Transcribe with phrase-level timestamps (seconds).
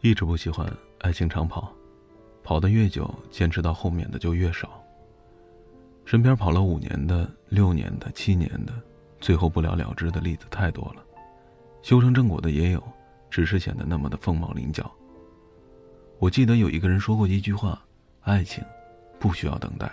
[0.00, 1.72] 一直不喜欢爱情长跑，
[2.44, 4.80] 跑得越久，坚持到后面的就越少。
[6.04, 8.72] 身边跑了五年的、六年的、七年的，
[9.20, 11.04] 最后不了了之的例子太多了。
[11.82, 12.82] 修成正果的也有，
[13.28, 14.90] 只是显得那么的凤毛麟角。
[16.20, 17.84] 我记得有一个人说过一句话
[18.22, 18.62] ：“爱情，
[19.18, 19.90] 不需要等待。”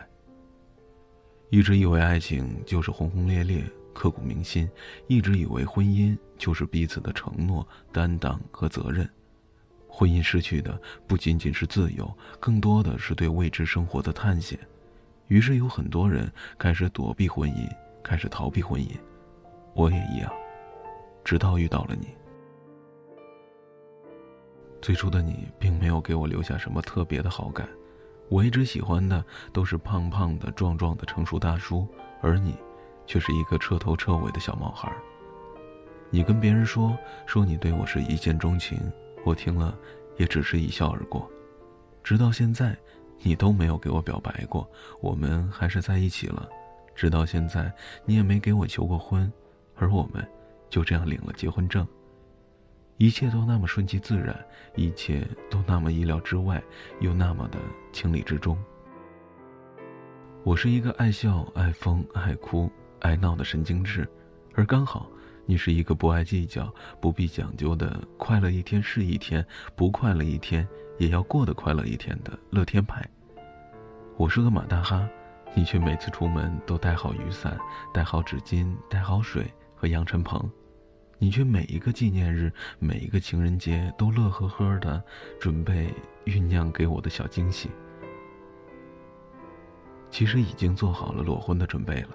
[1.49, 3.63] 一直以为爱情就是轰轰烈烈、
[3.93, 4.69] 刻骨铭心，
[5.07, 9.09] 一直以为婚姻就是彼此的承诺、担当和责任。
[9.97, 10.77] 婚姻失去的
[11.07, 14.59] 不仅仅是自由，更多的是对未知生活的探险。
[15.29, 17.65] 于是有很多人开始躲避婚姻，
[18.03, 18.89] 开始逃避婚姻。
[19.73, 20.29] 我也一样，
[21.23, 22.09] 直到遇到了你。
[24.81, 27.65] 最初的你并没有给我留下什么特别的好感，
[28.27, 29.23] 我一直喜欢的
[29.53, 31.87] 都是胖胖的、壮壮的成熟大叔，
[32.21, 32.53] 而你，
[33.07, 34.91] 却是一个彻头彻尾的小毛孩。
[36.09, 38.77] 你跟别人说说你对我是一见钟情。
[39.25, 39.75] 我听了，
[40.17, 41.29] 也只是一笑而过。
[42.03, 42.77] 直到现在，
[43.23, 44.69] 你都没有给我表白过，
[45.01, 46.47] 我们还是在一起了。
[46.93, 47.73] 直到现在，
[48.05, 49.29] 你也没给我求过婚，
[49.75, 50.25] 而我们
[50.69, 51.85] 就这样领了结婚证。
[52.97, 54.39] 一切都那么顺其自然，
[54.75, 56.63] 一切都那么意料之外，
[57.01, 57.57] 又那么的
[57.91, 58.55] 情理之中。
[60.43, 64.07] 我是一个爱笑、爱疯、爱哭、爱闹的神经质，
[64.53, 65.09] 而刚好。
[65.47, 73.07] 你是一个不爱计较、不必讲究的快乐一天是一天，不快乐一天也要过得快乐一天的乐天派。
[74.17, 75.07] 我是个马大哈，
[75.53, 77.55] 你却每次出门都带好雨伞、
[77.93, 80.49] 带好纸巾、带好水和杨尘鹏，
[81.19, 85.03] 你却每一个纪念日、每一个情人节都乐呵呵的
[85.39, 85.93] 准备
[86.25, 87.69] 酝酿给我的小惊喜。
[90.09, 92.09] 其实已经做好了裸婚的准备了。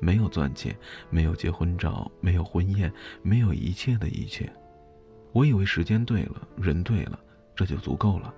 [0.00, 0.76] 没有钻戒，
[1.10, 2.92] 没有结婚照，没有婚宴，
[3.22, 4.50] 没有一切的一切。
[5.32, 7.18] 我以为时间对了，人对了，
[7.54, 8.32] 这就足够了。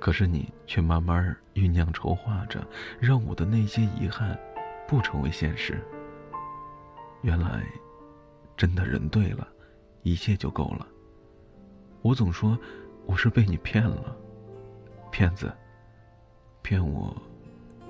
[0.00, 2.66] 可是你却慢慢酝酿筹划着，
[2.98, 4.38] 让我的那些遗憾
[4.88, 5.80] 不成为现实。
[7.22, 7.64] 原来，
[8.56, 9.46] 真的人对了，
[10.02, 10.86] 一切就够了。
[12.00, 12.58] 我总说
[13.06, 14.16] 我是被你骗了，
[15.12, 15.52] 骗子，
[16.62, 17.16] 骗我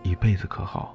[0.02, 0.94] 一辈子可好？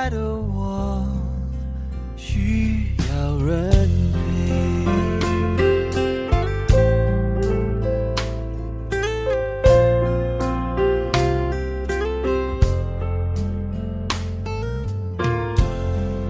[0.00, 1.04] 现在的我
[2.16, 4.16] 需要人陪。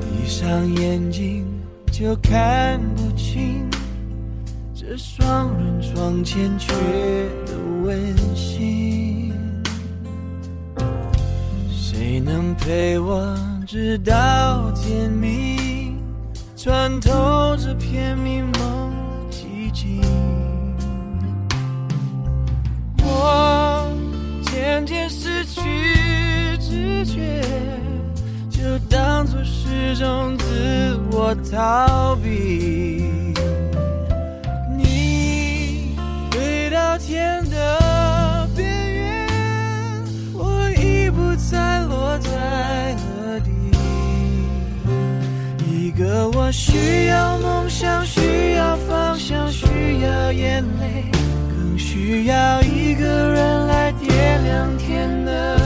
[0.00, 1.44] 闭上眼睛
[1.92, 3.68] 就看不清。
[4.74, 6.72] 这双人床欠缺
[7.44, 7.52] 的
[7.82, 9.30] 温馨，
[11.70, 13.36] 谁能陪我
[13.70, 16.02] 直到天明，
[16.56, 18.90] 穿透这片迷蒙
[19.30, 20.00] 寂静？
[23.02, 23.86] 我
[24.44, 25.60] 渐渐失去
[26.58, 27.44] 知觉，
[28.48, 32.77] 就当作是种自我逃避。
[46.50, 49.66] 需要梦想，需要方向，需
[50.00, 51.04] 要眼泪，
[51.48, 55.57] 更需要一个人来点亮天的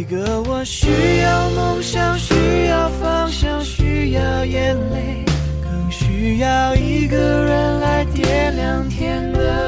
[0.00, 0.88] 一个我需
[1.20, 2.34] 要梦想需
[2.68, 5.22] 要方向需要眼泪
[5.62, 9.59] 更需要一个人来点亮天的